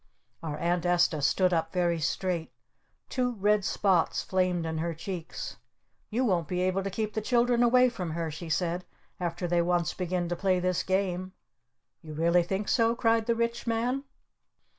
Our 0.41 0.57
Aunt 0.57 0.83
Esta 0.83 1.21
stood 1.21 1.53
up 1.53 1.71
very 1.71 1.99
straight. 1.99 2.51
Two 3.07 3.33
red 3.33 3.63
spots 3.63 4.23
flamed 4.23 4.65
in 4.65 4.79
her 4.79 4.95
cheeks. 4.95 5.57
"You 6.09 6.25
won't 6.25 6.47
be 6.47 6.61
able 6.61 6.81
to 6.81 6.89
keep 6.89 7.13
the 7.13 7.21
children 7.21 7.61
away 7.61 7.87
from 7.87 8.09
her," 8.13 8.31
she 8.31 8.49
said, 8.49 8.83
"after 9.19 9.47
they 9.47 9.61
once 9.61 9.93
begin 9.93 10.27
to 10.29 10.35
play 10.35 10.59
this 10.59 10.81
game!" 10.81 11.33
"You 12.01 12.15
really 12.15 12.41
think 12.41 12.67
so?" 12.67 12.95
cried 12.95 13.27
the 13.27 13.35
Rich 13.35 13.67
Man. 13.67 14.03